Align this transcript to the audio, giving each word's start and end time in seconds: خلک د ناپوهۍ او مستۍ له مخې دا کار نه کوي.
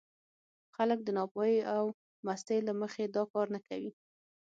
خلک 0.75 0.99
د 1.03 1.09
ناپوهۍ 1.17 1.57
او 1.75 1.83
مستۍ 2.25 2.59
له 2.67 2.73
مخې 2.81 3.03
دا 3.15 3.23
کار 3.31 3.47
نه 3.55 3.59
کوي. 3.67 3.91